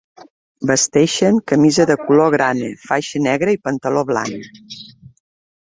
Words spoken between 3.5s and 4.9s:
i pantaló blanc.